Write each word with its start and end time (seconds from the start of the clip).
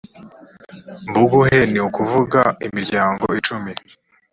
mbuguhe 1.09 1.59
ni 1.71 1.79
ukuvuga 1.87 2.41
imiryango 2.67 3.23
icumi 3.39 3.73